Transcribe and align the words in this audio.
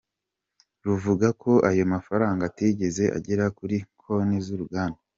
Ruvuga 0.85 1.27
ko 1.41 1.51
ayo 1.69 1.83
mafaranga 1.93 2.41
atigeze 2.49 3.03
agera 3.17 3.45
kuri 3.57 3.77
konti 4.01 4.37
z’uruganda. 4.45 4.99